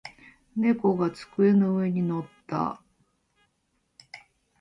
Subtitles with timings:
[0.55, 2.81] 猫が机の上に乗った。